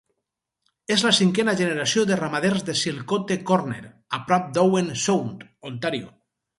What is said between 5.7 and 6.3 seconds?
Ontario.